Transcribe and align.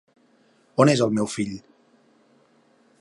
On 0.85 0.91
és 0.95 1.03
el 1.07 1.13
meu 1.17 1.29
fill? 1.33 1.53